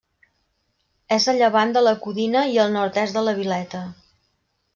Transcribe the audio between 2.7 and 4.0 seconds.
nord-est de la Vileta.